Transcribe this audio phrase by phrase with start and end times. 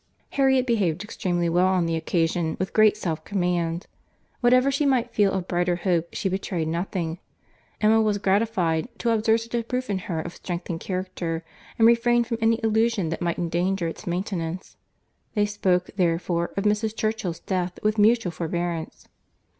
[0.31, 3.85] Harriet behaved extremely well on the occasion, with great self command.
[4.39, 7.19] What ever she might feel of brighter hope, she betrayed nothing.
[7.79, 11.45] Emma was gratified, to observe such a proof in her of strengthened character,
[11.77, 14.75] and refrained from any allusion that might endanger its maintenance.
[15.35, 16.95] They spoke, therefore, of Mrs.
[16.97, 19.07] Churchill's death with mutual forbearance.